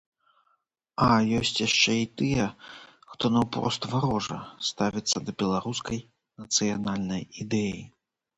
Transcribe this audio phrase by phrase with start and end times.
[1.07, 2.45] А ёсць яшчэ і тыя,
[3.11, 4.39] хто наўпрост варожа
[4.71, 6.03] ставіцца да беларускай
[6.41, 7.79] нацыянальнай ідэі.